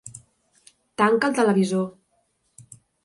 Tanca 1.03 1.29
el 1.31 1.35
televisor. 1.41 1.87